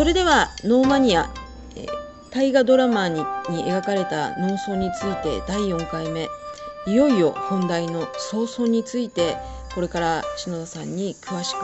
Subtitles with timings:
[0.00, 1.30] それではノーマニア、
[1.76, 1.86] えー
[2.30, 6.26] 大河ドラマにに描かれた農村について第4回目。
[6.86, 9.36] いよいよ本題の早村について
[9.74, 11.58] これから篠田さんに詳しく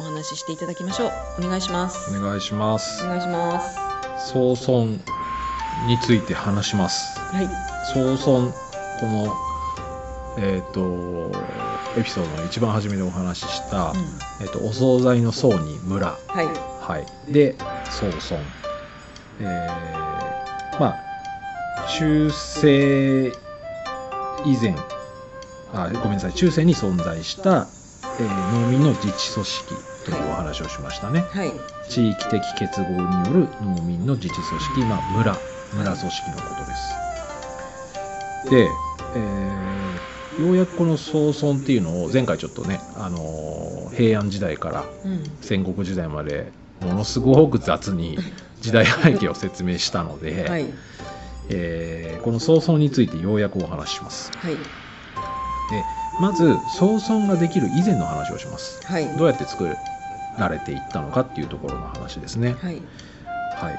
[0.00, 1.44] お話ししていただきましょう。
[1.44, 2.18] お願いします。
[2.18, 3.04] お願いします。
[3.04, 3.78] お願いします。
[4.32, 4.86] 早村
[5.86, 7.20] について話します。
[7.20, 7.48] はい。
[7.92, 8.52] 早村
[8.98, 9.32] この
[10.38, 11.30] えっ、と
[11.96, 13.98] エピソードの一番初めでお話しした、うん。
[14.40, 16.18] えっ、とお惣菜の惣に村。
[16.26, 17.32] はいはい。
[17.32, 17.56] で
[17.88, 18.36] 早村
[19.40, 20.96] えー、まあ
[21.98, 23.32] 中世
[24.44, 24.74] 以前
[25.72, 27.66] あごめんなさい中世に存在した、
[28.20, 29.74] えー農民の自治組織
[30.04, 31.52] というお話をしましたね、はい。
[31.88, 32.96] 地域的結合に
[33.28, 35.36] よる農民の自治組織、まあ、村
[35.72, 38.50] 村組織のことです。
[38.50, 38.68] で、
[39.16, 39.64] えー
[40.36, 45.38] ようやくこの早村っていうのを前回ちょっとね、あのー平安時代からうん。
[45.40, 48.18] 戦国時代までものすごく雑に
[48.60, 50.66] 時代背景を説明したので、 はい。
[51.50, 54.32] えーこの早村についてようやくお話しします。
[54.34, 54.54] はい。
[54.54, 54.58] で
[56.20, 58.80] まず早村ができる以前の話をします。
[58.86, 59.06] はい。
[59.18, 59.76] どうやって作
[60.38, 62.56] られていったのかっていうところの話ですね。
[62.62, 62.80] はい。
[63.56, 63.78] はい。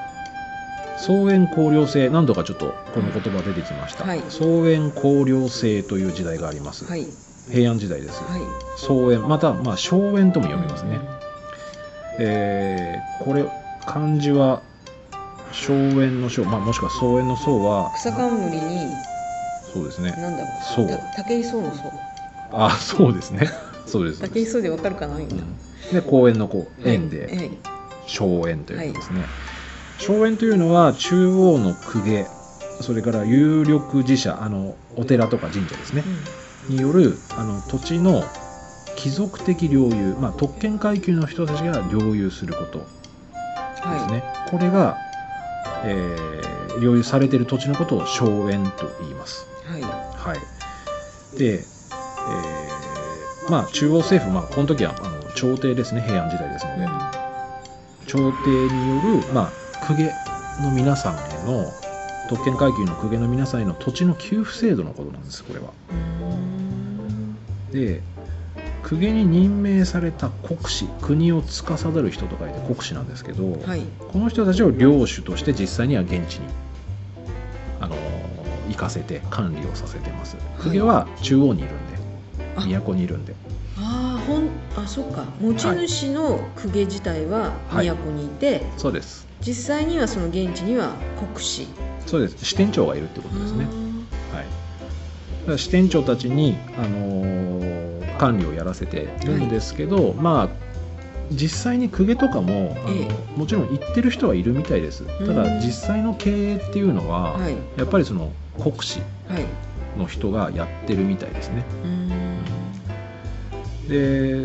[0.96, 4.22] 草園公領制何度かちょっとこの言葉出てきました、はい。
[4.22, 7.06] 草園公領制という時代があります、はい。
[7.50, 8.40] 平安時代です、はい。
[8.76, 11.00] 草園またまあ荘園とも読みますね、
[12.18, 13.44] えーこれ
[13.86, 14.62] 漢字は
[15.52, 18.88] 荘園の荘、まあ、もしくは草園の荘は草冠に
[19.72, 20.10] そうですね。
[20.12, 21.92] なんだろそうた竹磯の層
[22.52, 23.48] あそうですね。
[23.86, 24.20] そうです。
[24.20, 25.28] 竹磯でわかるかなうん。
[25.28, 27.36] で公園のこう園で、はい。
[27.36, 27.50] はい
[28.06, 29.24] 荘園ということですね、
[29.98, 32.26] 荘園というのは中央の公家
[32.80, 36.04] それから有力寺社あのお寺とか神社ですね、
[36.68, 38.22] によるあの土地の
[38.96, 42.84] 貴族的領有、まあ、特権階級の人たちが領有することで
[44.00, 44.96] すね、これが、
[45.84, 49.46] えー領有されている土地のことを荘園と言います。
[49.64, 49.82] はい。
[49.82, 56.02] ははい、で、えーまあ、中央政府、まあ、この時はあの朝廷ですね。
[56.02, 56.86] 平安時代ですのい、で、
[58.06, 60.10] 朝廷による、まあ、公家
[60.62, 61.64] の皆さんへの
[62.28, 65.72] 特権階級の公家の皆さんへの土地の給付制度のことなんですこれは。
[67.72, 68.02] で
[68.88, 73.82] 公家に任命された国司国を司る人と書いて国司なんですけど、はい。
[73.98, 76.46] この人たちを領主として実際には現地に、
[77.80, 78.16] あのー
[78.68, 80.36] 行かせて管理をさせてます。
[80.62, 81.74] 公家は中央にいるん
[82.56, 82.66] あ。
[82.66, 83.34] で都にいるんで。
[83.78, 85.24] ああほんあそっか。
[85.40, 87.88] 持ち主の公家自体ははい。
[87.88, 89.26] 都にいて、そうです。
[89.40, 90.94] 実際にはその現地には
[91.32, 91.68] 国司
[92.06, 92.44] そうです。
[92.44, 93.66] 支店長がいるってことですね。
[95.46, 97.35] はい、支店長たちに、あのー
[98.16, 100.48] 管理をやらせてるんですけど、まあ
[101.30, 105.04] 実際に公家とかもあの、えもちろん行ってる人はいるみたいです。
[105.26, 107.56] ただうん実際の経営っていうのは、はい。
[107.76, 109.44] やっぱりその国司はい。
[109.98, 111.64] の人がやってるみたいですね。
[113.88, 114.44] で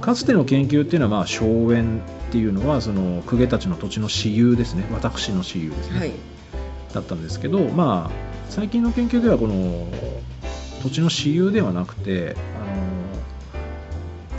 [0.00, 1.44] かつての研究っていうのはまあ荘
[1.74, 4.84] 園っていうのはその公家たちの土地の私有ですね。
[4.92, 6.12] 私の私有ですね、はい。
[6.94, 9.88] だったんですけどまあ最近の研究ではこの
[10.82, 12.36] 土地の私有ではなくて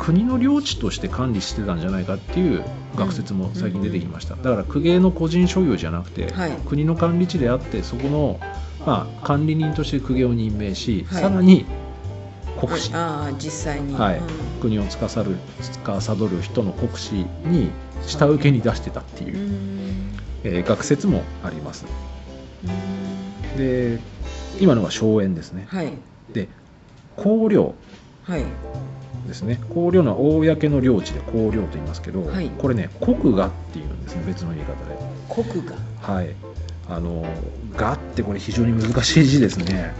[0.07, 2.63] 国の領地として管理してたんじゃないかっていう
[2.95, 6.51] 学説も最近出てきました、だから公家の個人所有じゃなくて、はい。
[6.65, 8.39] 国の管理地であってそこの、
[8.85, 11.21] まあ、管理人として公家を任命し、はい。
[11.23, 11.65] さらに
[12.57, 14.19] 国司ああ実際に、はい。
[14.19, 14.27] うん。
[14.61, 17.69] 国を司る司る人の国司に
[18.05, 21.85] 下請けに出してたっていうう、えー学説もあります。
[23.57, 23.99] で
[24.61, 25.65] 今のが荘園ですね。
[25.67, 25.91] はい。
[26.31, 26.47] で
[27.17, 27.75] 公領。
[28.23, 28.45] はい
[29.27, 29.59] ですね。
[29.73, 32.49] 公領のは公の領地で公領と言いますけど、はい。
[32.57, 35.43] これね国画っていうんですね別の言い方で。
[35.43, 36.35] 国がはい。
[36.89, 37.25] あの
[37.75, 39.93] 画ってこれ非常に難しい字ですね。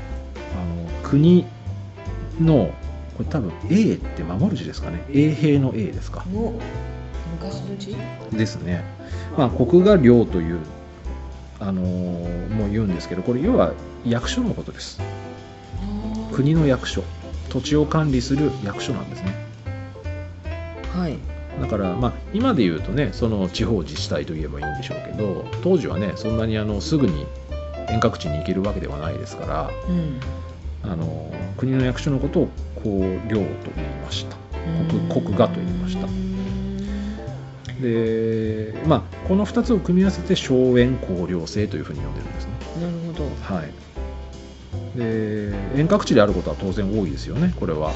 [0.56, 1.46] あの国
[2.40, 2.72] の
[3.18, 5.04] これ多分 A って守る字ですかね。
[5.12, 6.24] 衛兵の A ですか。
[6.32, 6.54] の
[7.42, 7.96] 昔の字？
[8.32, 8.84] ですね。
[9.38, 10.60] まあ、国画領という、
[11.60, 13.74] あのーもう言うんですけど、これ要は
[14.06, 15.00] 役所のことです。
[16.32, 17.04] 国の役所。
[17.50, 19.36] 土地を管理する役所なんですね。
[20.94, 21.18] はい
[21.62, 27.26] だから、まあ、今で言うとね、その地方自治体と言えばいいんでしょうけど、当時はね、そんなにあのすぐに
[27.90, 30.20] 遠隔地に行けるわけではないですから、うん
[30.84, 32.50] あのー国の役所のことを
[32.84, 32.90] 公
[33.28, 34.38] 領と言いました。
[34.90, 36.08] 国国画と言いました
[37.82, 42.52] で、まあ、この2つを組み合わせて荘園公領制というふうに呼んでるんですね。
[42.82, 43.72] なるほど、はい、
[44.98, 47.92] で遠隔地であることは当然多いですよねこれは。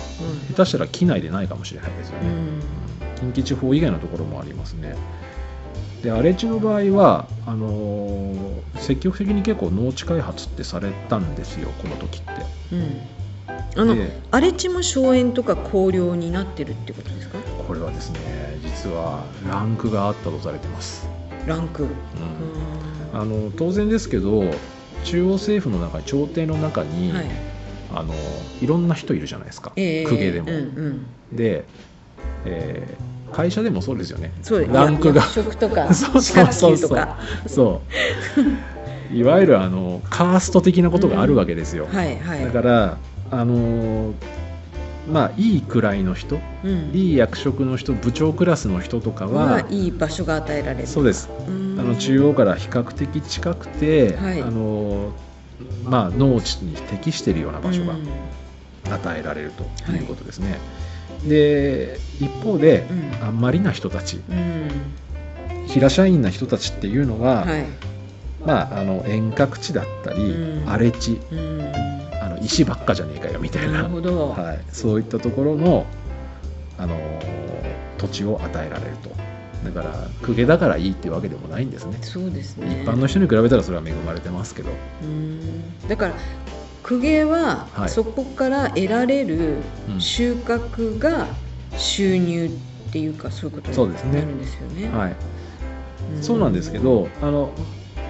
[0.50, 2.62] 下手したら機内でないかもしれないですようね、ん。
[3.16, 4.96] 近畿地方以外のところもありますね。
[6.04, 12.32] で荒地の場合はあのー積極的に結構農地開発ってされたんですよこの時って。
[12.72, 13.02] うん。
[13.78, 17.38] あので荒れ地も荘園とか荒涼になってるってことですか？
[17.68, 18.20] これはですね
[18.64, 21.08] 実はランクがあったとされてます。
[21.48, 21.90] ランク、うん。
[21.90, 21.92] う
[23.14, 24.44] あの当然ですけど
[25.04, 27.26] 中央政府の中に朝廷の中に、んはい。
[27.94, 28.14] あの
[28.62, 30.50] いろんな人いるじゃないですか、ええ公家でも。
[30.50, 31.06] うんうん、
[31.36, 31.66] で、
[32.46, 34.32] えー会社でもそうですよね。
[34.72, 35.22] ランクが。
[35.22, 36.78] 役職とか そうそうそう。
[36.78, 37.00] そう
[37.48, 37.82] そ
[39.12, 39.16] う。
[39.16, 42.44] いわゆるあのカースト的なことがあるわけですよ、はいはい。
[42.46, 42.98] だから
[43.30, 44.14] あのー
[45.08, 46.92] まあいいくらいの人うん。
[46.94, 50.88] いい役職の人部長クラスの人とかは、はいい場所が与えられる。
[50.88, 51.30] そうです。
[51.48, 51.80] うん。
[51.80, 54.42] あの中央から比較的近くて、はい。
[54.42, 55.14] あの
[55.84, 58.94] まあ、農地に適しているような場所がうん。
[58.94, 60.58] 与えられるということですね。
[61.28, 63.28] で一方で、うん。
[63.28, 64.70] あんまりな人たちうん。
[65.68, 67.66] 平社員な人たちっていうのは、はい。
[68.46, 70.70] まあ、あの遠隔地だったり、うん。
[70.70, 71.72] 荒れ地うん
[72.22, 73.74] あの石ばっかじゃねえかよみたいな。
[73.74, 75.88] なるほど、はい、そういったところの、
[76.78, 76.98] あの
[77.98, 79.10] 土地を与えられると。
[79.66, 79.94] だから
[80.26, 81.98] 公家だからいいっていうわけでもないんですね。
[82.02, 82.84] そうですね。
[82.84, 84.70] 一般の人に比べたらそれは恵まれてますけど。
[85.04, 85.88] うん。
[85.88, 86.14] だから
[86.84, 87.90] 公家ははい。
[87.90, 89.58] そこから得られる
[89.90, 90.02] うん。
[90.02, 91.28] 収穫が
[91.78, 94.90] 収入っていうかそういうことそうですねになるんですよね。
[94.90, 95.16] はい、
[96.22, 97.52] そうなんですけどあの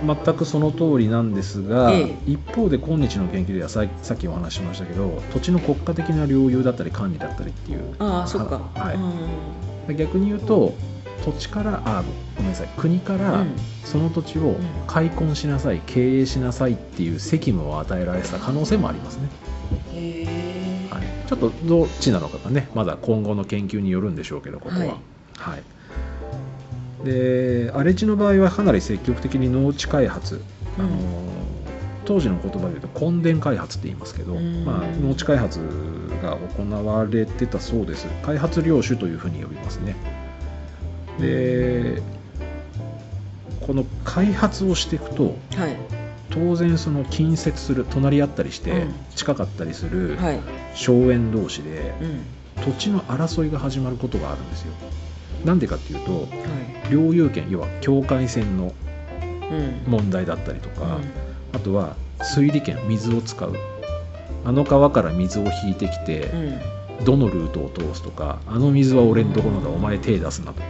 [0.06, 2.16] 全くその通りなんですが、ええ。
[2.26, 8.70] 一方で今日の研究ではささっきお話ししましたけど土地の国家的な領有だったり管理だったりっていうああそっか。
[8.76, 8.96] はい。
[8.96, 9.98] うん。
[9.98, 10.74] 逆に言うと
[11.24, 12.04] 土地からあ
[12.36, 12.70] ごめんなさい。
[12.78, 13.56] 国からうん。
[13.84, 14.56] その土地を
[14.88, 19.30] 開墾しなさい経営しなさいっていう責務を与えられてた可能性もありますね。
[20.90, 22.70] はい、ちょっとどっちなのかがね。
[22.74, 24.80] まだ今後の研究によるんでしょうけどここは。
[24.80, 24.88] はい。
[25.36, 25.64] はい、
[27.04, 30.42] で荒地の場合はかなり積極的に農地開発、
[30.78, 30.90] あの
[32.06, 34.66] 当時の言葉で言うと根田開発って言いますけど、うん。
[34.66, 35.60] まあ、農地開発
[36.22, 38.08] が行われてたそうです。
[38.24, 39.96] 開発領主というふうに呼びますね。
[41.20, 42.02] で
[43.60, 45.78] この開発をしていくとはい。
[46.32, 48.94] 当然その近接する隣り合ったりしてうん。
[49.16, 50.40] 近かったりするはい。
[50.76, 52.24] 荘園同士でうん。
[52.64, 54.74] 土地の争いが始まることがあるんですよ
[55.46, 56.92] なんでかっていうとはい。
[56.92, 58.74] 領有権要は境界線の
[59.52, 59.84] うん。
[59.88, 61.12] 問題だったりとか、うん
[61.54, 63.54] あとは水利権水を使う
[64.46, 66.38] あの川から水を引いてきてう
[67.02, 67.06] ん。
[67.06, 70.68] どのルートを通すとかあの水は俺んところだお前手出すなとか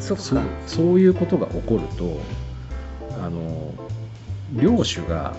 [0.00, 0.36] そっそ。
[0.66, 2.20] そういうことが起こると
[3.22, 3.74] あの
[4.52, 5.34] 領主が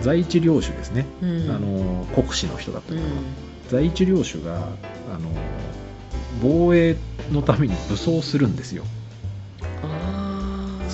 [0.00, 1.50] 在地領主ですね、うん。
[1.50, 3.24] あの国司の人だったりとか、うん。
[3.68, 4.58] 在地領主があ
[5.18, 5.30] の
[6.42, 6.96] 防衛
[7.32, 8.84] のために武装するんですよ。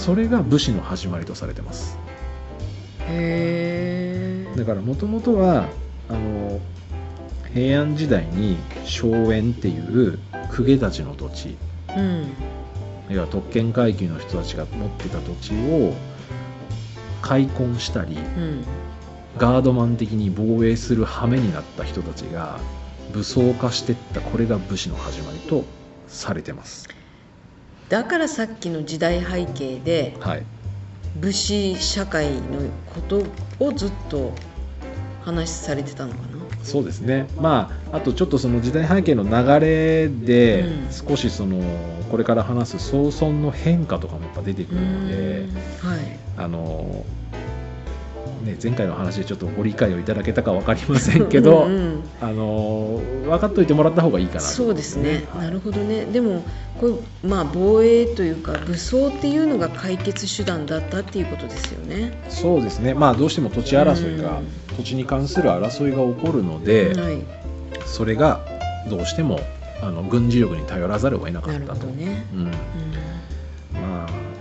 [0.03, 1.97] それが武士の始まりとされてます
[3.09, 4.57] へえ。
[4.57, 5.69] だからもともとは
[6.09, 6.61] あの
[7.55, 10.19] 平安時代に荘園っていう
[10.57, 11.57] 公家たちの土地
[11.97, 12.27] うん。
[13.11, 15.95] 要は特権階級の人たちが持ってた土地を
[17.21, 18.65] 開墾したりうん。
[19.39, 22.59] ガードマン的に防衛する羽目になった人たちが
[23.13, 25.65] 武装化していったこれが武士の始まりと
[26.09, 26.89] されてます。
[27.89, 30.47] だからさっきの時代背景ではい。
[31.21, 32.41] 武士社会の
[32.95, 33.23] こと
[33.61, 34.33] をずっと
[35.23, 36.43] 話されてたのかな。
[36.63, 37.27] そうですね。
[37.37, 40.91] まああとちょっとその時代背景の流れでうん。
[40.91, 41.61] 少しその
[42.11, 45.55] これから話す総村の変化とかもやっぱ出てくるのでうん。
[45.89, 46.19] はい。
[46.39, 47.05] あの
[48.43, 55.47] ね、前回の話でちょっとご理解をいただけたか分かりませんけどうんうんあの分かっといてもらった方がいいかなとそうですね、はい。
[55.47, 56.05] なるほどね。
[56.07, 56.45] でも
[56.81, 56.87] こ
[57.23, 62.21] れまあ防衛というか武装っていうのが解決手段だったっていうことですよね。
[62.29, 62.95] そうですね。
[62.95, 64.47] まあどうしても土地争いがうん。
[64.77, 67.23] 土地に関する争いが起こるのではい、
[67.85, 68.41] それが
[68.89, 69.39] どうしても
[69.83, 71.87] あの軍事力に頼らざるを得なかったと。
[71.87, 72.27] ね。
[72.33, 72.41] うん。
[72.41, 72.51] うん。
[73.83, 74.32] まあ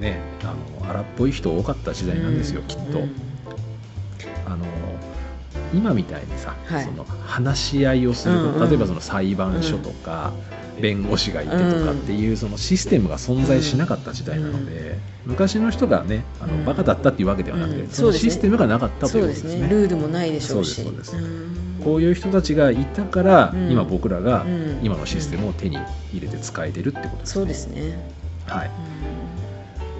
[0.00, 0.46] ねあ
[0.84, 3.14] の荒っぽい人多かった時代なんですよ、きっと、うん。
[4.46, 4.64] あの
[5.72, 6.84] 今みたいにさ、はい。
[6.84, 8.68] その話し合いをする、うんうん。
[8.68, 10.32] 例えばその裁判所とか、
[10.80, 16.64] 弁護士がいてとかっていうそのシステムが存在しなかった時代なので、昔の人がねあの、うん。
[16.64, 17.90] バカだったっていうわけではなくて、うん。
[17.90, 19.60] そのシステムがなかったとそいううことですね。
[19.60, 19.68] ですね。
[19.68, 20.82] ルールもないでしょうし。
[20.82, 21.32] そうですそうです。
[21.32, 21.82] ん。
[21.84, 23.70] こういう人たちがいたから、うん。
[23.70, 24.80] 今僕らがうん。
[24.82, 25.78] 今のシステムを手に
[26.12, 27.32] 入れて使えてるってことですね。
[27.34, 28.20] そうですね。
[28.46, 28.70] はい、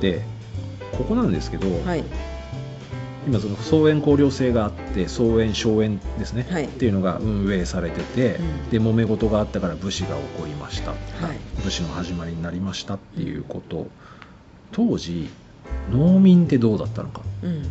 [0.00, 0.22] で
[0.96, 2.04] ここなんですけど、うんはい。
[3.26, 6.64] 今その総園公領制があって総園荘園ですね、はい。
[6.64, 8.70] っていうのが運営されてて、うん。
[8.70, 10.98] で揉め事があったから武士が起こりました、はい。
[11.62, 13.86] 武士の始まりになりましたっていうこと。
[14.72, 15.28] 当時
[15.90, 17.22] 農民ってどうだったのか。
[17.42, 17.64] うん。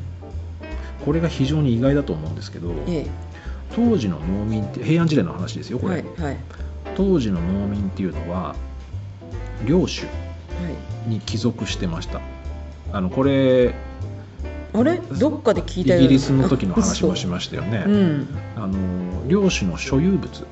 [1.04, 3.08] これが非常に意外だと思うんですけどえ
[3.74, 6.38] 当時の農民って平安時代の話ですよえこれ、はいはい。
[6.96, 8.56] 当時の農民っていうのは
[9.66, 10.06] 領主。
[10.06, 10.29] はい
[11.08, 12.22] に帰属してました。
[12.92, 13.74] あのこれ
[14.74, 14.98] あれ？
[14.98, 18.28] どっかで聞いたよイギリスの時の話もしまましたよね、うん。
[18.56, 20.46] あの領主の所有物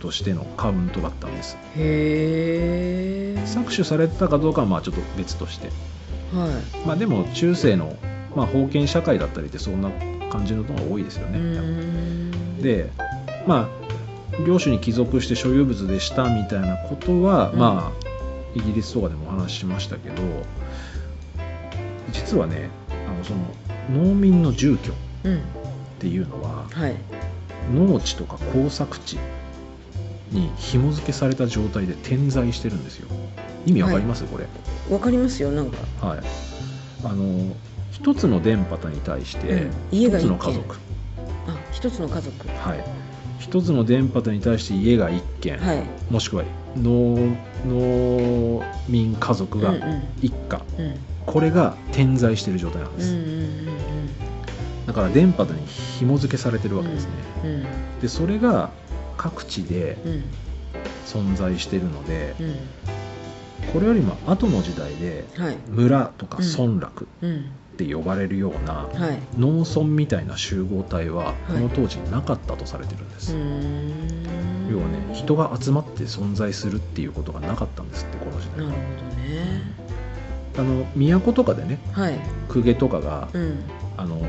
[0.00, 1.56] としてのカウントだったんです。
[1.76, 5.68] へえ搾取されてたかどうかはまあちょっと別として。
[6.34, 6.46] は
[6.82, 6.86] い。
[6.86, 7.96] まあでも中世の、
[8.34, 9.90] まあ、封建社会だったりってそんな
[10.30, 12.62] 感じののが多いですようね、ん。
[12.62, 12.90] で
[13.46, 17.58] まあ領主に帰属して所有物でしたみたいなことは、うん。
[17.58, 18.13] まあ
[18.54, 20.22] イギリスとかでもお話ししましたけど
[22.12, 22.70] 実はね
[23.08, 23.40] あのその
[24.04, 24.92] 農民の住居
[25.24, 25.38] うん。
[25.38, 25.40] っ
[25.98, 26.96] ていうのははい。
[27.72, 29.18] 農地とか耕作地
[30.30, 33.08] に紐付けされた状態で点在してるんですよ。
[33.64, 34.46] 意味わかります、これ。
[34.90, 36.06] わかりますよなんか。
[36.06, 36.20] はい。
[37.04, 37.56] あの
[37.90, 39.70] 一つの電波に対してうん。
[39.90, 40.76] 一つの家族、
[41.46, 42.48] あ一つの家族。
[42.48, 43.03] はい
[43.38, 45.82] 一つの電波に対して家が一軒、はい。
[46.10, 46.44] もしくは
[46.76, 47.36] 農
[47.66, 50.02] 農民家族がうんうん。
[50.22, 50.94] 一家、うん。
[51.26, 53.54] これが点在している状態なんです、うんうん
[54.86, 57.10] だから電波に紐付けされてるわけですね、
[57.44, 57.50] うん。
[57.50, 57.66] うん。
[58.00, 58.70] でそれが
[59.16, 60.24] 各地でうん。
[61.06, 62.56] 存在しているのでうん。
[63.72, 65.56] これよりも後の時代ではい。
[65.68, 66.70] 村とかうん。
[66.70, 69.18] 村落うんって呼ばれるようなはい。
[69.36, 74.68] 農村みたいな集合体はこの当時なかったとされてるんです、うーん。
[74.70, 78.58] 要はね人が集まって存在するっていうことがなかったんですってこの時代。
[78.58, 78.74] なるほ
[79.10, 79.74] どね。
[80.56, 82.18] あの都とかでねはい。
[82.48, 83.64] 公家とかがうん。
[83.96, 84.20] あの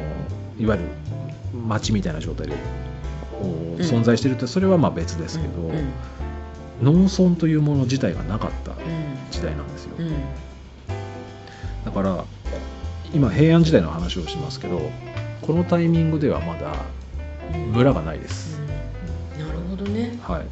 [0.58, 0.88] いわゆる
[1.68, 2.54] 町みたいな状態で
[3.40, 3.78] こううん。
[3.78, 5.72] 存在してるってそれはまあ別ですけど、うん。
[5.72, 7.08] うん。
[7.08, 8.78] 農村というもの自体がなかったうん。
[9.30, 9.96] 時代なんですよ。
[10.00, 10.14] うん。
[11.86, 12.26] だから
[13.16, 14.92] 今平安時代の話をしますけど
[15.42, 16.76] このタイミングではまだ
[17.56, 18.64] うん村がないです、う
[19.42, 19.48] ん。
[19.48, 20.20] なるほどね。
[20.22, 20.46] はい。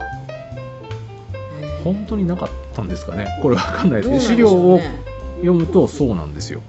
[1.83, 3.27] 本当になかったんですかね？
[3.41, 4.09] これわかんないです。
[4.09, 4.19] ね。
[4.21, 4.79] 資料を
[5.41, 6.61] 読むとそうなんですよ。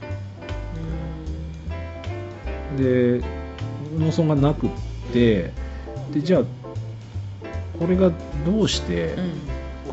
[2.76, 3.20] で
[3.96, 4.70] 農村がなくっ
[5.12, 5.52] て
[6.12, 6.42] でじゃあ
[7.78, 8.10] これが
[8.44, 9.32] どうしてうん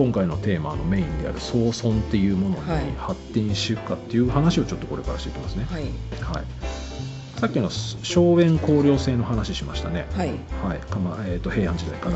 [0.01, 5.83] 今回のテーマのメインである総村っていうものはいに発展していくかっていう話をちょっとこれからしていきますね、はい。
[5.83, 10.29] はい、さっきの荘園公領制の話しましたね、はい。
[10.63, 10.79] はい。
[10.79, 12.15] かまえー、と平安時代から、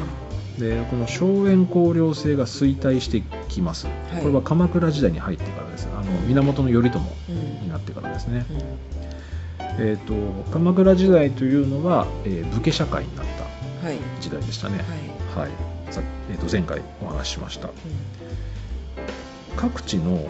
[0.57, 4.23] でこの荘園公領制が衰退してきます、はい。
[4.23, 5.87] これは鎌倉時代に入ってからです。
[5.95, 6.99] あの源頼朝
[7.29, 8.57] うんになってからですね、うん。
[9.77, 13.99] えー、と鎌倉時代というのは、えー武家社会になったはい。
[14.19, 14.79] 時代でしたね、
[15.35, 15.47] はい。
[15.47, 17.69] はいさえー、と前回お話ししました。
[17.69, 17.71] う
[19.55, 20.27] 各地の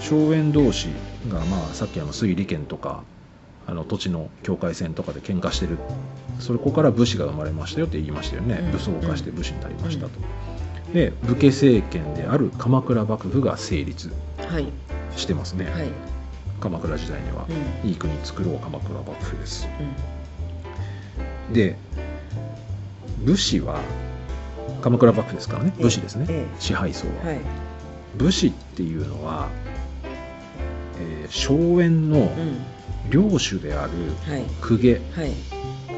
[0.00, 0.88] 荘園同士
[1.28, 3.02] が、まあ、さっきあの水利権とか
[3.66, 5.78] あの土地の境界線とかで喧嘩してる。
[6.38, 8.72] それここから武士が生まれましたよって言いましたよね、うん。
[8.72, 10.10] 武装化して武士になりましたと、
[10.92, 14.66] で武家政権である鎌倉幕府が成立んはい。
[15.16, 15.90] してますね、はい。
[16.60, 17.46] 鎌倉時代には。
[17.84, 17.88] う、ん。
[17.88, 19.66] いい国作ろう鎌倉幕府です。
[21.48, 21.54] うん。
[21.54, 21.76] で
[23.24, 23.80] 武士は
[24.82, 25.72] 鎌倉幕府ですからね。
[25.78, 27.40] 武士ですね、え支配層は、えはい。
[28.16, 29.48] 武士っていうのは、
[31.00, 32.64] えー荘園のうん。
[33.10, 33.92] 領主である
[34.30, 34.42] はい。
[34.60, 34.94] 公家。
[34.94, 35.32] はい。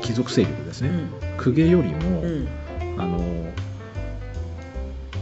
[0.03, 1.45] 貴族勢力ですね、うん。
[1.45, 2.49] 公家よりも、うん。
[2.99, 3.19] あの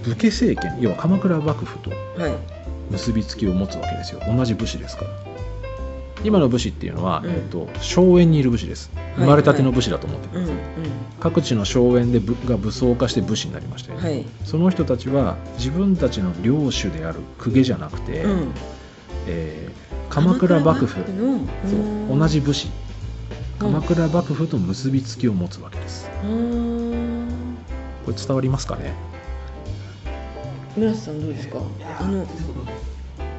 [0.05, 2.33] 武家政権要は鎌倉幕府とはい。
[2.91, 4.21] 結びつきを持つわけですよ。
[4.27, 5.11] 同じ武士ですから
[6.25, 7.30] 今の武士っていうのは、うん。
[7.30, 8.90] えー、と荘園にいる武士です。
[9.16, 10.60] 生まれたての武士だと思ってください、うん
[11.20, 14.26] 各地の荘園で武が武装化して武士になりましたよね、うんはい。
[14.44, 18.52] その人たちは自分たちの領主である公家じゃなくて、うん。
[19.26, 22.68] えー鎌倉幕府そう同じ武士。
[23.58, 26.08] 鎌倉幕府と結びつきを持つわけです。
[26.25, 27.28] うん
[28.06, 28.94] これ伝わりますかね？
[30.76, 31.58] 村瀬さんどうですか？
[32.00, 32.25] あの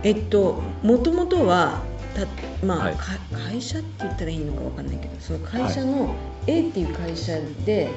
[0.04, 1.82] えっともともとは
[2.26, 2.96] たまあ、はい。
[2.96, 3.04] か
[3.50, 6.16] 会社って言ったらいいのかわかんないけどその会社の
[6.48, 7.90] A っていう会社で、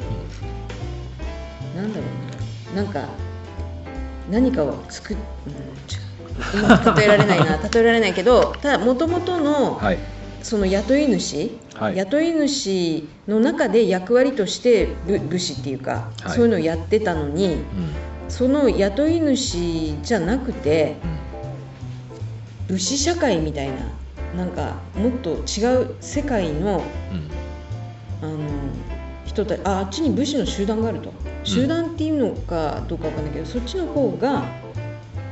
[1.75, 2.05] なんだろ
[2.73, 2.83] うな。
[2.83, 3.07] なんか
[4.31, 7.59] 何かを作っ、うん、例えられないな。
[7.73, 9.99] 例えられないけどただもともとのはい。
[10.43, 11.97] その雇い主、はい。
[11.97, 16.35] 雇い主の中で役割として武武士っていうか、はい。
[16.35, 17.63] そういうのをやってたのにうん。
[18.29, 20.97] その雇い主じゃなくて
[22.69, 22.75] うん。
[22.75, 23.75] 武士社会みたいな
[24.37, 27.31] なんかもっと違う世界のうん。
[28.23, 28.39] あの
[29.25, 31.13] 人たちああっちに武士の集団があると。
[31.45, 34.45] 集団っていうのかどうかわかんないけど、そっちの方が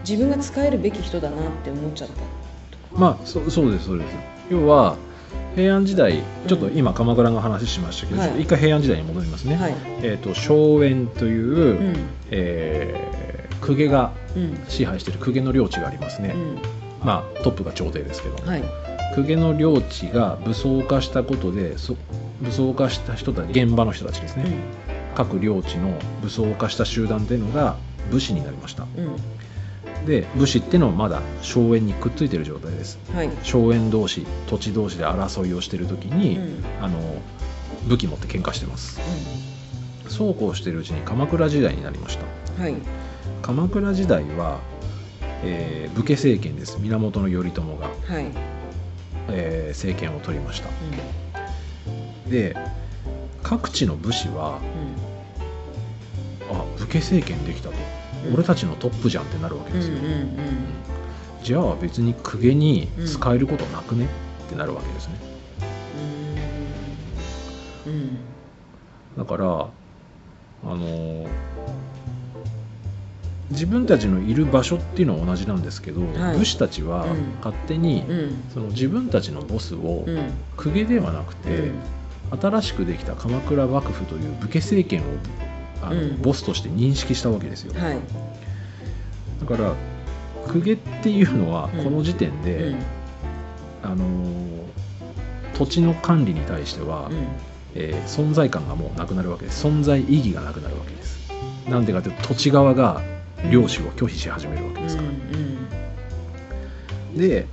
[0.09, 2.15] 自分が使えるべき人だなって思っちゃった。
[2.99, 4.15] まあそそうですそうです。
[4.51, 4.97] 要は
[5.55, 8.29] 平安時代ちょっと今鎌倉の話しましたけど、はい。
[8.29, 9.75] ちょっと一回平安時代に戻りますね、はい。
[10.03, 11.97] えー、と荘園という、うん。
[12.31, 13.21] えー
[13.61, 14.59] 公家がうん。
[14.69, 17.07] 支配している公家の領地がありますね、うん。
[17.07, 18.63] まあトップが朝廷ですけど、はい
[19.15, 21.97] 公家の領地が武装化したことでそ
[22.41, 24.47] 武装化した人たち現場の人たちですね、
[25.15, 27.77] 各領地の武装化した集団っていうのが
[28.11, 28.87] 武士になりました。
[28.97, 29.07] うん。
[29.07, 29.17] うん
[30.07, 32.99] で武士っていうのはまだ荘園にくっついてる状態です。
[33.13, 33.31] はい。
[33.43, 36.45] 荘園同士土地同士で争いをしてる時に、うん。
[36.45, 36.99] うんあの
[37.87, 38.99] 武器持って喧嘩してます。
[40.09, 42.63] そうこうしてるうちに鎌倉時代になりました。
[42.63, 42.75] はい。
[43.43, 44.61] 鎌倉時代は、
[45.43, 46.79] えー武家政権です。
[46.81, 48.60] 源頼朝が、はい
[49.33, 50.69] えー政権を取りました。
[52.29, 52.57] で
[53.43, 54.61] 各地の武士は
[56.51, 57.75] あ武家政権できたと、
[58.27, 58.35] うん。
[58.35, 61.45] 俺たちのトップじゃんってなるわけうんうんですよ、うん。
[61.45, 64.07] じゃあ別に公家に使えることなくね、
[64.47, 65.15] ってなるわけですね。
[67.87, 67.93] うん。
[67.93, 68.19] うん。
[69.17, 71.29] だからあのー
[73.51, 76.39] 自分たちのいる場所っていうのは同じなんですけど、はい。
[76.39, 77.35] 武士たちはうん。
[77.43, 78.45] 勝手に、うん。
[78.53, 80.31] その自分たちのボスをうん。
[80.57, 81.73] 公家ではなくて、
[82.41, 85.05] 新しくできた鎌倉幕府という武家政権を
[85.83, 86.23] あの、うん。
[86.23, 87.75] ボスとして認識したわけですよ。
[87.81, 87.99] はい。
[89.41, 89.75] だから
[90.53, 91.85] 公家っていうのはうん。
[91.85, 92.79] この時点で、うん。
[93.83, 94.41] あのー
[95.59, 97.17] 土地の管理に対しては、うん。
[97.75, 99.67] えー存在感がもうなくなるわけです。
[99.67, 101.19] 存在意義がなくなるわけです。
[101.69, 103.03] なんでかというと土地側が
[103.51, 105.09] 領主を拒否し始めるわけですから、
[107.17, 107.47] で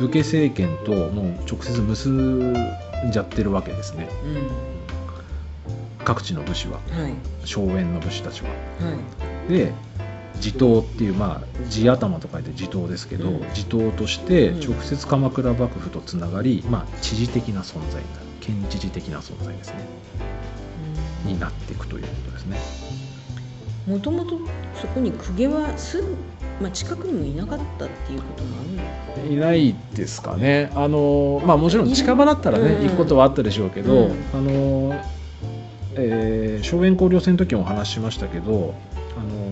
[0.00, 2.54] 武家政権ともう直接結ん
[3.12, 4.08] じゃってるわけですね。
[4.24, 4.36] うん。
[4.36, 4.74] うん
[6.04, 6.80] 各地の武士は。
[6.90, 7.14] はい。
[7.46, 8.50] 荘園の武士たちは。
[8.50, 8.54] は
[9.48, 9.52] い。
[9.52, 9.72] で
[10.40, 13.44] 地頭っていうまあ地頭と書いて地頭ですけど、うん。
[13.54, 14.60] 地頭としてうん。
[14.60, 18.26] 直接鎌倉幕府とつながり、まあ知事的な存在になる。
[18.40, 19.76] 県知事的な存在ですね。
[21.24, 22.58] になっていくということですね
[23.86, 24.38] もともと
[24.80, 26.16] そこに公家はすぐ、
[26.60, 30.70] まあ、近くにもいなかったっていうこともあるのいないですかね。
[30.74, 34.12] あのまあもちろん近場だったらね、うん行くことはあったでしょうけど、うん。
[34.32, 34.94] あの
[35.96, 38.74] えー荘園交流戦の時もお話ししましたけど
[39.16, 39.43] あの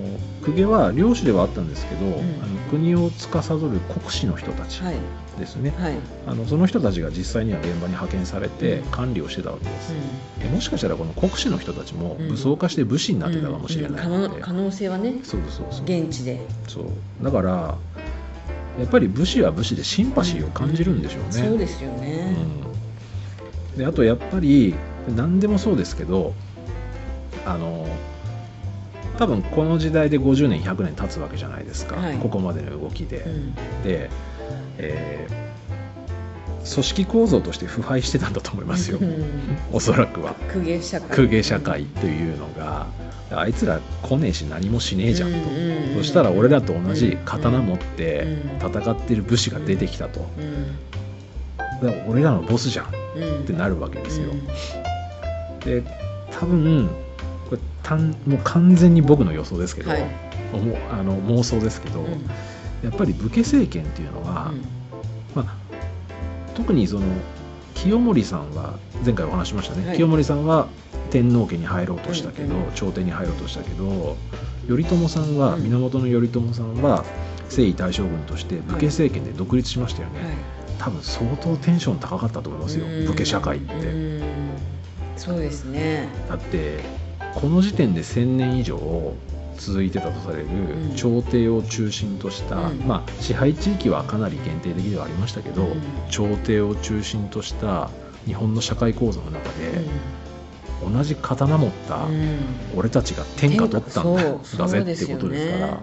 [0.45, 2.13] 公家は領主ではあったんですけど、ん。
[2.13, 2.23] あの
[2.71, 4.97] 国を司る国司の人たちはい。
[5.39, 8.91] ですね、はい、あのその人たちが実際には現場に派遣されてうん。
[8.91, 9.95] 管理をしてたわけです、
[10.39, 12.29] うでもしかしたらこの国司の人たちもうん。
[12.29, 14.41] 武装化して武士になってたかもしれないうん。
[14.41, 16.41] 可能性はねそうそうそう現地で。
[16.69, 17.25] そう。
[17.25, 17.79] だから
[18.79, 22.35] やっぱり武士は武士でシンパシーを感じるんでしょうね、そうですよね、
[23.73, 24.75] うん、であとやっぱり
[25.15, 26.35] 何でもそうですけど
[27.45, 27.87] あの
[29.19, 32.17] 多分この時代で50年100年経つわけじゃないですか、はい。
[32.19, 33.55] ここまでの動きで、うん。
[33.83, 34.11] で、
[34.79, 35.53] えー
[36.63, 39.25] 組織構造として腐敗してたんだと思いますよ、うん。
[39.73, 40.35] おそらくは。
[40.53, 41.27] 公家社会。
[41.27, 42.87] 公家社会というのが
[43.33, 48.73] あいつら来ねえし何もしねえじゃんと、うんそしたら俺らと同じ刀持ってうん。
[48.73, 50.77] 戦ってる武士が出てきたと、うん。
[51.85, 53.45] だから俺らのボスじゃんっうん。
[53.45, 54.47] てなるわけですよ、うん。
[55.59, 55.83] で
[56.31, 56.89] 多分
[57.83, 60.01] たんもう完全に僕の予想ですけど、はい。
[60.53, 62.11] もうあの妄想ですけど、うん。
[62.83, 64.63] やっぱり武家政権っていうのは、うん。
[65.35, 65.57] まあ、
[66.55, 67.07] 特にその
[67.75, 69.97] 清盛さんは前回お話ししましたね、はい。
[69.97, 70.69] 清盛さんは
[71.11, 74.17] 天皇家に入ろうとしたけど、うんうん朝廷に入ろうとしたけど
[74.67, 75.65] 頼朝さんは、うん。
[75.65, 77.05] 源頼朝さんは
[77.49, 80.33] 征夷大将軍として武家政権で独立しましたよね、はい。
[80.79, 83.75] 多分相当テンション高かったと思いますよ、うん武家社会って。
[83.75, 84.23] うん。
[85.17, 86.09] そうですね。
[86.29, 86.81] だって
[87.35, 89.15] この時点で1,000年以上
[89.59, 90.97] 続いてたとされるうん。
[90.97, 92.79] 朝廷を中心とした、うん。
[92.81, 95.83] まあ支配地域はかなり限定的ではありましたけど、うん。
[96.11, 97.91] 朝廷を中心とした
[98.27, 99.85] 日本の社会構造の中で、
[100.85, 102.39] 同じ刀持ったうん。
[102.77, 104.15] 俺たちが天下取ったん
[104.59, 105.83] だぜってことですから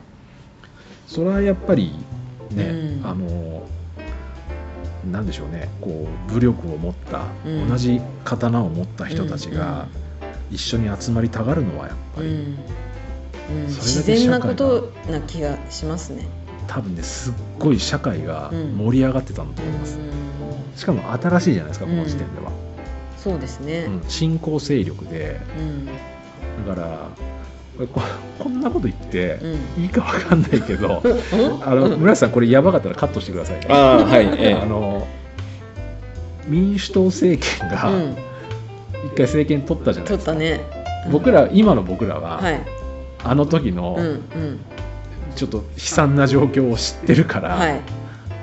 [1.07, 1.93] それはやっぱり
[2.51, 3.07] ね、うん。
[3.07, 3.67] あの
[5.09, 7.69] なんでしょうねこう武力を持った、うん。
[7.69, 9.87] 同じ刀を持った人たちが
[10.51, 12.57] 一緒に集まりたがるのはやっぱり、うん。
[13.51, 13.67] うん。
[13.67, 16.27] 自然なことな気がしますね。
[16.67, 18.77] 多分ねすっごい社会がうん。
[18.77, 20.77] 盛り上がってたんだと思います、うん。
[20.77, 22.51] しかも新しいじゃないですかこの時点では、
[23.17, 23.85] そうですね。
[23.87, 24.01] うん。
[24.07, 25.39] 新興勢力で。
[25.57, 25.85] うん。
[26.67, 27.09] だから
[27.77, 28.01] これこ
[28.39, 29.83] こんなこと言ってうん。
[29.83, 31.01] いいかわかんないけど、
[31.65, 33.67] あの村瀬さんこれやばかったらカットしてくださいね。
[33.69, 34.25] ああはい。
[34.37, 34.53] ええ。
[34.53, 35.07] あの
[36.47, 38.11] 民主党政権がうん。
[38.11, 38.28] 一
[39.19, 40.61] 回政権取ったじゃないですか、取ったね。
[41.05, 41.11] うん。
[41.11, 42.61] 僕ら今の僕らは、はい。
[43.23, 44.59] あの時のうんうん。
[45.35, 47.81] ちょっと悲惨な状況を知ってるから、はい。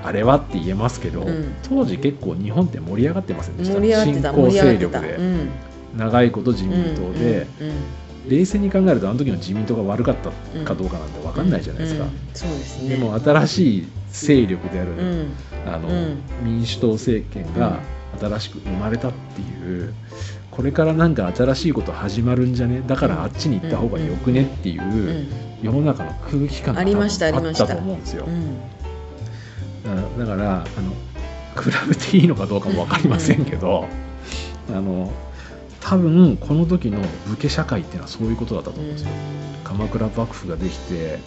[0.04, 1.54] あれはって言えますけど、うん。
[1.68, 4.04] 当時結構日本って盛り上がってませんでした？
[4.04, 5.20] 新興勢力で、た。
[5.20, 5.48] うん。
[5.96, 7.74] 長いこと自民党で、うんうん
[8.28, 10.30] 冷静に考えるとあの時の自民党が悪かった
[10.64, 12.10] かどうかなんて分かんないじゃないですか、うん。
[12.34, 12.88] そうですね。
[12.88, 15.28] でも新しい勢力である、うん。
[15.64, 16.18] あのうん。
[16.42, 17.78] 民主党政権が
[18.20, 19.94] 新しく生まれたっていう
[20.56, 22.80] これからなんか新しいこと始まるんじゃね？
[22.86, 24.44] だからあっちに行った方がよくね？
[24.44, 25.28] っていううん
[25.62, 28.24] 世の中の空気感があったと思うんですよ。
[28.26, 28.56] うん。
[30.18, 30.90] だだからあの
[31.62, 33.86] 比べていいのかどうかも分かりませんけど、
[34.74, 35.12] あの
[35.80, 39.10] 多分この時の武家社会っていうのはそういうことだったと思うんですよ、
[39.64, 41.18] 鎌倉幕府ができて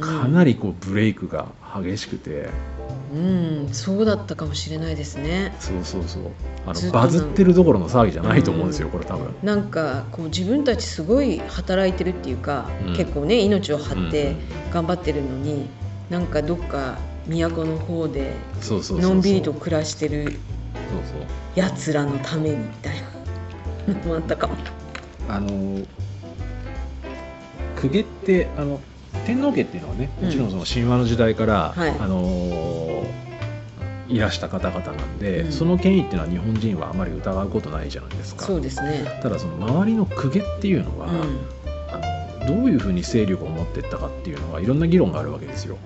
[0.00, 2.48] かなりこうブレイクが激しくて、
[3.12, 5.54] うんそうだったかもしれないですね。
[5.60, 6.22] そうそうそう。
[6.66, 9.34] あのバズってるどころの騒ぎじゃないと思うんですよ、これ多分。
[9.42, 12.96] なんかこう自分たちすごい働いてるっていうか、うん。
[12.96, 14.32] 結構ね命を張って
[14.66, 15.68] うん頑張ってるのに、
[16.10, 19.14] なんかどっか都の方でそうそうそうそう。
[19.14, 20.38] のんびりと暮らしてるそうそう。
[21.54, 22.96] やつらのためにみたい
[23.86, 23.94] な。
[23.94, 24.48] の もあったか。
[24.48, 24.54] も。
[25.28, 25.80] あの
[27.80, 28.80] 公家ってあの
[29.26, 31.90] 天皇家っていうのはねもちろんその神話の時代から、はい。
[31.90, 33.06] あの
[34.06, 35.52] いらした方々なんで、うん。
[35.52, 38.44] その権威っていうのは日本人はあまり疑うことないじゃないですか。
[38.44, 39.04] そうですね。
[39.22, 41.14] ただその周りの公家っていうのは、うん。
[41.90, 45.78] あのどういうふうに勢力を持っていったかっていうのはいろんな議論があるわけですよ。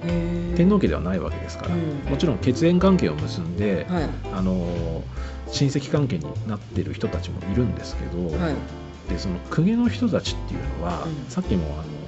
[0.57, 2.11] 天皇家ではないわけですから、うん。
[2.11, 4.09] もちろん血縁関係を結んで、はい。
[4.35, 5.05] あの
[5.46, 8.55] 親戚関係になってる人たちもいるんですけど、はい。
[9.09, 11.31] でその公家の人たちっていうのは、うん。
[11.31, 12.08] さっきもあの、えっと、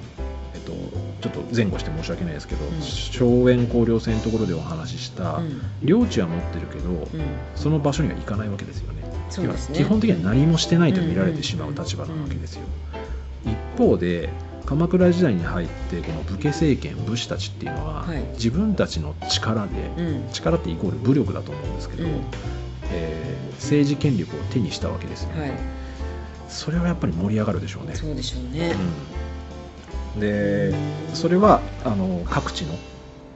[1.21, 2.81] ちょっと前後して申し訳ないですけど、うん。
[2.81, 5.61] 荘園公領制のところでお話しした、うん。
[5.83, 7.07] 領地は持ってるけど、うん。
[7.55, 9.03] その場所には行かないわけですよね。
[9.29, 9.77] そうですね。
[9.79, 12.61] 要は基本的には何もしてないと見られてしまう立場なわけですよ。
[13.45, 14.29] 一方で
[14.65, 18.23] 鎌倉時代に入ってこの武家政権武士たちっていうのは、はい。
[18.33, 20.29] 自分たちの力で、うん。
[20.31, 22.21] 力ってイコール武力だと思うんですけど、うん。
[22.91, 23.31] えー
[23.61, 25.51] 政治権力を手にしたわけですよ、はい。
[26.49, 27.95] それはやっぱり盛り上がるでしょうね。
[27.95, 28.71] そうでしょうね。
[28.71, 28.77] うん、
[30.17, 30.73] で
[31.13, 32.75] それはあの各地の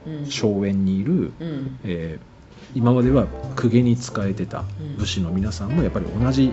[0.06, 0.26] うん。
[0.26, 1.78] 荘園にいる、うん。
[1.84, 2.36] えー
[2.74, 4.96] 今までは公家に仕えてたうん。
[4.96, 6.52] 武士の皆さんもやっぱり同じ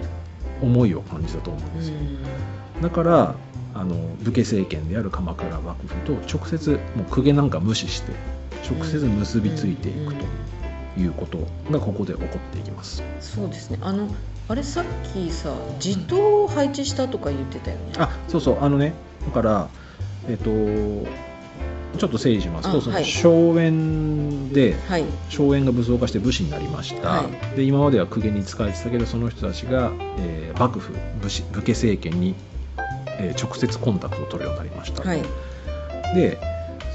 [0.62, 1.96] 思いを感じたと思うんうですよ。
[1.96, 2.82] ん。
[2.82, 3.36] だから
[3.74, 8.12] あの武家政権である鎌倉幕府と直接もう公家なんか無視して
[8.70, 10.26] 直接結びついていくと
[11.00, 11.40] いうこと
[11.72, 13.04] がここで起こっていきます。
[13.20, 13.80] そうですね。
[13.82, 14.08] あの
[14.48, 17.94] あれさっきさ地頭を配置したとか言ってたよね。
[17.98, 18.58] あそうそう。
[18.64, 18.94] あのね
[19.26, 19.70] だから
[20.28, 20.50] えっ、と
[21.98, 25.06] ちょっと整理しますとその荘園ではい。
[25.30, 32.36] 荘園が武装化して武士になりました、はで今までは公家に仕えてたけどその人たちが、えー幕府武士武家政権に、
[33.20, 35.24] えー直接コンタクトを取るようになりました、はい。
[36.16, 36.40] で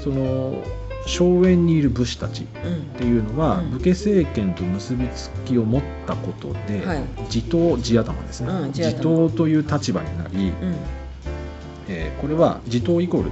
[0.03, 0.63] その
[1.07, 2.81] 荘園にいる武士たちっうん。
[2.97, 3.71] ていうのは、うん。
[3.71, 7.03] 武家政権と結びつきを持ったことで、はい。
[7.29, 10.75] 地頭地頭ですね、うん地頭という立場になり、うん
[11.89, 13.31] えーこれは地頭イコール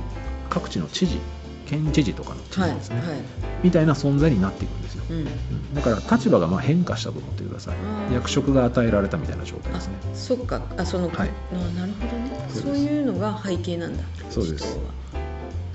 [0.49, 1.19] 各地の知事
[1.65, 3.17] 県知事とかの知はい事ですね、はい。
[3.61, 5.17] みたいな存在になっていくんですよ、うん。
[5.17, 5.73] うん。
[5.73, 8.13] だから立場がまあ変化したと思ってください。
[8.13, 9.95] 役職が与えられたみたいな状態ですね。
[10.01, 10.61] あそっか。
[10.77, 11.29] あその、はい。
[11.51, 12.31] あなるほどね。
[12.49, 14.03] そういうのが背景なんだ。
[14.29, 14.79] そうです。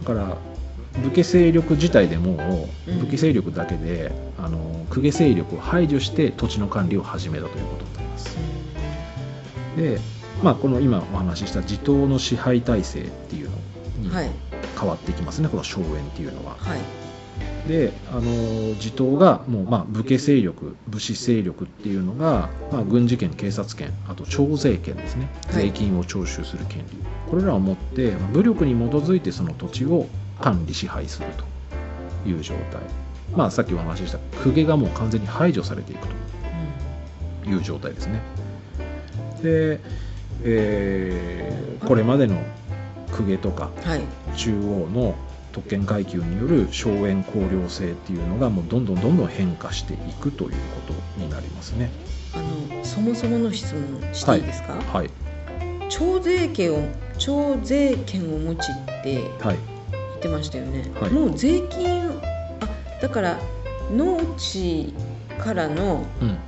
[0.00, 0.36] だから
[1.02, 2.98] 武家勢力自体でもうん。
[3.00, 8.36] 武家勢力だけで、あの公家勢力を排除して土地の管理を始めたということになります。
[9.76, 10.00] で、
[10.42, 13.56] まあ、この今お話しした地頭の支配体制っていうの
[13.98, 14.30] にはい。
[14.78, 16.56] 変わっていきますね、この荘園っていうのは。
[16.58, 16.80] はい。
[17.68, 25.28] であの地頭がもう、まあ、武家勢力武士勢力っていうのが、まあ、軍事権警察権あと徴税権ですね。
[25.46, 25.66] はい。
[25.66, 26.98] 税金を徴収する権利、
[27.30, 30.08] これらを持って、まあ武力に基づいてその土地を
[30.40, 31.26] 管理支配する
[32.24, 32.80] という状態、
[33.34, 36.08] まあ、さっきお話しした公家がもう完全に排除されていく
[37.44, 38.20] という状態ですね。
[39.42, 39.80] で、
[40.44, 42.40] えーこれまでの
[43.10, 44.02] 公家とかうんはい。
[44.36, 45.14] 中央の
[45.50, 50.56] 特権階級による荘園公領制っていうのがもうどんどんどんどん変化していくというこ
[51.18, 51.90] とになりますね。
[52.34, 55.10] あのそもそもの質問していいですか、はい、
[55.90, 59.58] 徴税権を徴税権を持ちってはい、
[59.90, 61.10] 言ってましたよね、はい。
[61.10, 62.08] もう税金
[62.60, 62.68] あ
[63.02, 63.38] だから
[63.92, 64.94] 農地
[65.38, 66.38] からのうん、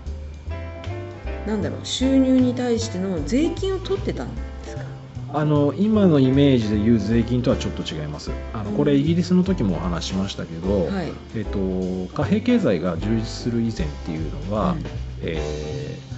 [1.47, 4.83] なんだろう収入に対しての税金を取ってたんですか？
[5.35, 8.31] あの今のイメージでいう税金とはちょっと違います。
[8.53, 11.13] あのこれイギリスの時もお話ししましたけど、はい。
[11.35, 14.83] えっと、貨幣経済が充実する以前っていうのは、うん。
[15.23, 16.15] えー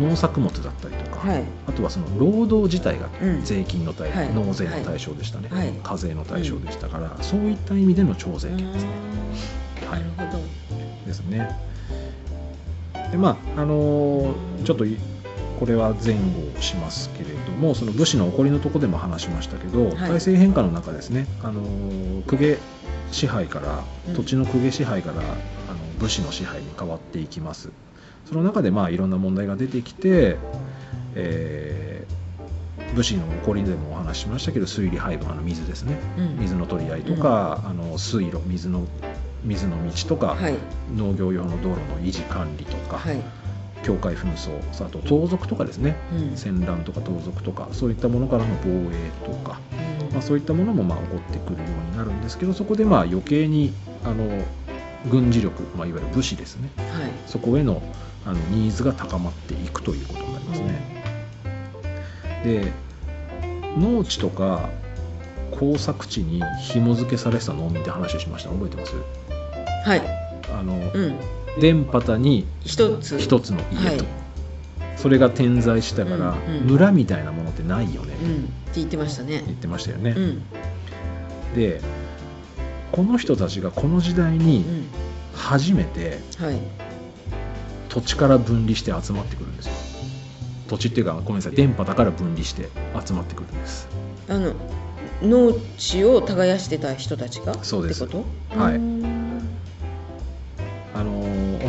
[0.00, 1.44] 農作物だったりとか、はい。
[1.66, 3.44] あとはその労働自体がうん。
[3.44, 4.32] 税金の対、はい。
[4.32, 5.74] 納税の対象でしたね、はい。
[5.82, 8.90] 課税の対象でしたから、そういった意味での徴税権ですね。
[9.86, 10.42] はないるほど。
[11.06, 11.50] ですね。
[13.10, 14.96] でまああのーちょっとい
[15.58, 19.96] これは前後しますけれどもその武士の起こりのとこでも話しましたけど、はい。
[19.96, 22.56] 体制変化の中ですね、あのー公家
[23.12, 24.14] 支配からうん。
[24.14, 25.28] 土地の公家支配から、あの
[25.98, 27.70] 武士の支配に変わっていきます。
[28.24, 30.36] その中でまあいろんな問題が出てきて、
[31.14, 32.20] えー
[32.94, 35.96] 武士の起こりでもお話ししましたけど水利配分あの水ですね。
[36.18, 36.38] うん。
[36.40, 38.86] 水の取り合いとか、あの水路水の
[39.44, 40.54] 水の道とか、はい。
[40.94, 43.20] 農業用の道路の維持管理とか、はい。
[43.82, 45.96] 境界紛争あと盗賊とかですね。
[46.12, 46.36] うん。
[46.36, 50.12] 戦乱とか盗賊とかそういったものからの防衛とか、うん。
[50.12, 53.72] まあ、そういったものもまあ起こってくるようになるんですけどそこでまあ余計に
[54.04, 54.44] あの
[55.10, 56.70] 軍事力、まあ、いわゆる武士ですね。
[56.76, 57.10] はい。
[57.26, 57.82] そこへの
[58.26, 61.02] あのニーズが高まっていくということになりますね。
[62.44, 62.72] で
[63.78, 64.68] 農地とか
[65.52, 68.50] 耕作地に紐付けされてた農民って話をしました。
[68.50, 68.92] 覚えてます？
[69.84, 70.02] はい。
[70.52, 71.14] あの、うん。
[71.60, 73.18] 電波に一つ。
[73.18, 74.04] 一つの家と、はい。
[74.96, 76.64] それが点在したから、うんうん。
[76.64, 78.14] 村みたいなものってないよね。
[78.22, 78.36] うん。
[78.36, 79.42] って言ってましたね。
[79.46, 80.42] 言ってましたよね、うん。
[81.54, 81.80] で
[82.92, 84.86] この人たちがこの時代にうん。
[85.34, 86.58] 初めてはい。
[87.88, 89.72] 土地から分離して集まってくるんですよ。
[90.68, 92.68] 土地っていうかごめんなさい電波だから分離して
[93.04, 93.88] 集まってくるんです。
[94.28, 94.52] あの
[95.22, 98.04] 農地を耕してた人たちがそうです。
[98.04, 98.78] ってことはい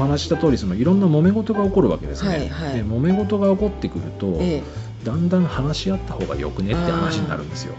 [0.02, 2.74] 話しした通りそのいろんな揉め事が起こるわけですね、はいはい。
[2.74, 4.64] で揉め事が起こってくると、ええ。
[5.04, 7.74] だんだん話し合った方がよくねって話になるんですよ。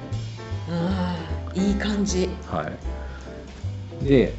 [0.70, 1.16] あ
[1.54, 2.28] あいい感じ。
[2.46, 2.70] は
[4.02, 4.34] い、で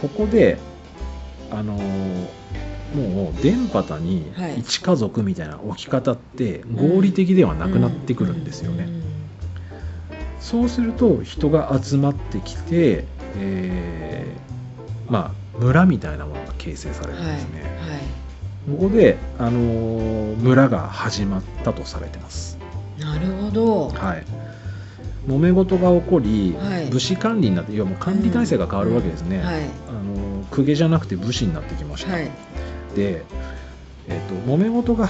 [0.00, 0.58] ここで
[1.50, 2.26] あのー
[2.90, 4.58] もう電波にはい。
[4.58, 9.02] 一家族みたいな置き方って合理的ではなくなってくるんですよね、うん。
[10.40, 13.04] そうすると人が集まってきて、
[13.36, 22.58] えーまあ村みたいなものが形成されるんはいですね、はここで、あのー村が始まったとされてます。
[22.98, 23.88] いなるほど。
[23.88, 24.24] はい。
[25.26, 26.86] 揉め事が起こり、はい。
[26.86, 29.64] 武士管理になっていやもう管理体制が変わるわけですね、はい。
[29.88, 32.30] あの公家じゃなくて武士になってきました、はい。
[32.96, 33.22] で、
[34.08, 35.08] えっと揉め事が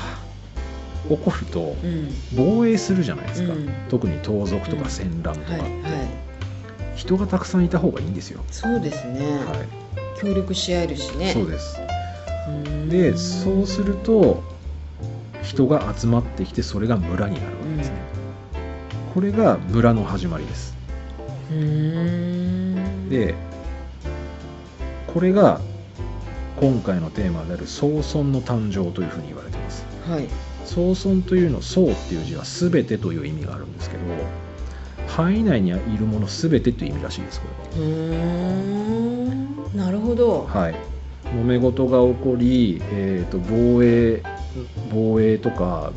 [1.09, 2.11] 起こるとうん。
[2.37, 3.69] 防衛するじゃないですか、うん。
[3.89, 4.83] 特に盗賊とうん。
[4.83, 5.71] か戦乱とか、はいはい。
[6.97, 9.21] 人がたくさんいた方がいいんですよ、そうですね。
[9.21, 9.55] は
[10.21, 11.33] 協力し合えるしい、ね。
[11.33, 11.81] そうです。
[12.89, 14.43] でそうすると
[15.43, 17.97] 人が集まってきてそれが村になるわけですね、
[19.15, 20.77] これが村の始まりです。
[23.09, 23.35] で
[25.07, 25.61] これが
[26.61, 29.85] 今回のテーマである総村の誕生というふうに言われています。
[30.09, 30.29] はい
[30.67, 34.03] 総村というの総っていう字は全てという意味があるんですけど
[35.09, 39.10] 範囲内にいるもの全てという意味らしいですこうーん
[39.75, 40.49] なるほど。
[40.53, 40.75] れははい。
[41.25, 44.23] 揉め事が起こり、えー、と防衛
[44.93, 45.93] 防衛とか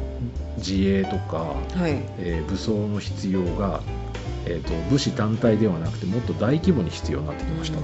[0.57, 2.03] 自衛とか、はい。
[2.19, 3.81] えー武装の必要が、
[4.45, 7.83] えー、と武士単体ではなくてもっと大規模に必要になってきましたと、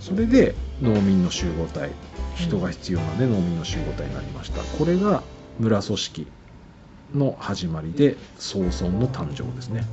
[0.00, 1.90] それで農民の集合体。
[2.36, 4.62] 人が必要なんで農民の集合体になりました。
[4.62, 5.22] これが
[5.58, 6.26] 村組織
[7.14, 9.84] の始まりで総村の誕生ですね。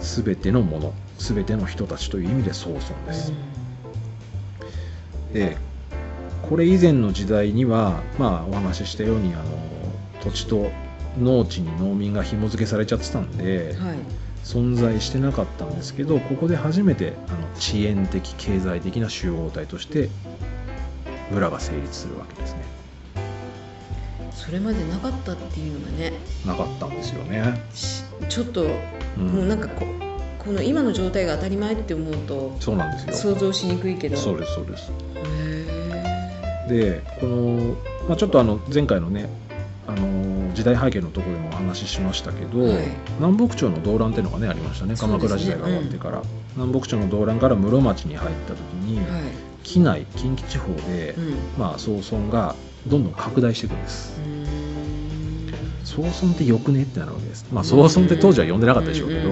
[0.00, 3.32] 全てのもの全ての人たちという意味で総村です、
[5.32, 5.56] で
[6.42, 9.44] これ以前の時代にはまあお話ししたようにあの
[10.22, 10.70] 土地と
[11.18, 13.98] 農地に農民が紐付けされちゃってたんではい。
[14.44, 20.10] 存在してなかったんですけどここで初めてあの遅延的経済的な集合体として
[21.30, 22.83] 村が成立するわけですね
[24.44, 26.12] それまでなかったっていうのがね
[26.44, 28.66] なかったんですよね、しちょっと
[29.16, 29.26] うん。
[29.28, 29.86] もうなんかこ
[30.38, 33.34] この今の状態が当たり前って思うとそうなんですよ。
[33.34, 34.16] 想像しにくいけど。
[34.16, 34.92] そうですそうです。
[35.14, 37.76] へでこの、
[38.08, 39.30] まあ、ちょっとあの前回のね
[39.86, 42.84] あの時代背景のところでもお話ししましたけど、はい。
[43.18, 44.96] 南北朝の動乱っていうのがねありましたね。
[44.96, 46.22] 鎌倉時代が終わってから、
[46.56, 49.22] 南北朝の動乱から室町に入った時に、ーはい。
[49.62, 51.28] 畿内近畿地方で、うん。
[51.32, 52.54] うまあ総村が
[52.86, 54.18] どんどん拡大していくんです。
[54.20, 54.34] ーん
[55.84, 57.46] 総村ってよくねってなるわけです。
[57.52, 59.30] まあ総村って当時は呼んでなかったでしょうけど、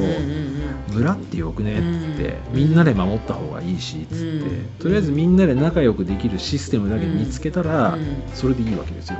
[0.93, 2.57] 村ってよくねっつって、うん。
[2.57, 4.69] みんなで守った方がいいしっつって、うん。
[4.79, 8.23] とりあえずみんなで仲良くできるシステムだけ見つけたら、うん。
[8.35, 9.19] それでいいわけですよ。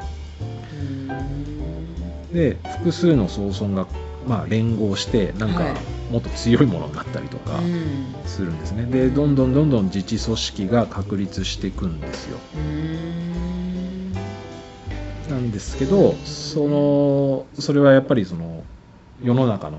[0.71, 2.33] うん。
[2.33, 3.89] で複数の総村が
[4.27, 5.75] まあ連合してなんかはい。
[6.13, 8.15] もっと強いものになったりとかうん。
[8.27, 12.39] するんですね、でどんどんどんどん自治組織が確立していくんですよ
[15.33, 18.63] なんですけどそのそれはやっぱりその
[19.23, 19.79] 世の中の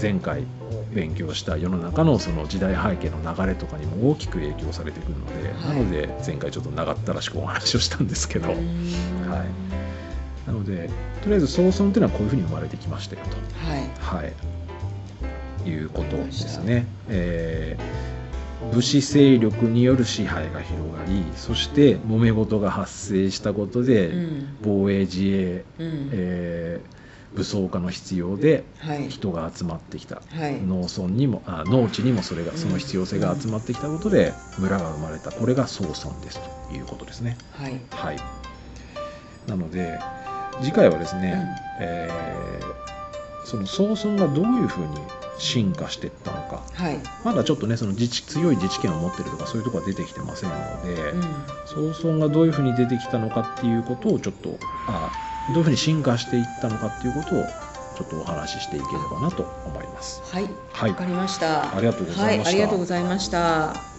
[0.00, 0.44] 前回
[0.92, 5.78] 勉強した世の中のその時代背景の流れとかにも大きく影響されてくるので、はい。
[5.78, 8.58] なので前回ちょっと長ったらしくお話をしたんですけど、はい。
[10.46, 10.88] なので
[11.22, 13.88] とりあえず総村っていうのはこういうふうに生まれてきましたよはい。
[13.88, 14.24] と、は
[15.66, 16.86] い、いうことですね。
[17.08, 18.13] えー
[18.72, 24.56] 武士勢力による支配が広がりそして揉め事が発生したことで、うん。
[24.62, 26.10] 防衛自衛うん。
[26.12, 26.94] えー
[27.34, 29.08] 武装化の必要ではい。
[29.08, 30.22] 人が集まってきた。
[30.28, 30.62] はい。
[30.62, 35.32] 農村にもあ農地にもそれがその必要性が集まってきたことで村が生まれた。
[35.32, 36.40] これが総村です。
[36.68, 37.36] ということですね。
[37.50, 37.80] はい。
[37.90, 38.16] はい、
[39.48, 39.98] なので
[40.60, 41.44] 次回はですね、
[41.80, 42.74] えー
[43.44, 44.94] その総村がどういうふうに
[45.38, 46.62] 進化していったのか。
[46.72, 46.98] はい。
[47.24, 51.92] まだちょっとねその自治強い自治権を持ってるとかそういうところは出てきてませんので、うん。
[51.94, 55.10] 総村がどういうふうに出てきたのかっていうことをちょっとあ
[55.48, 57.44] どういうふうに進化していったのかっていうことを
[57.96, 60.22] ちょっとお話ししていければなと思います。
[60.24, 60.48] はい。
[60.72, 60.90] はい。
[60.90, 61.76] わかりました。
[61.76, 62.50] ありがとうございました。
[62.50, 63.93] はいありがとうございました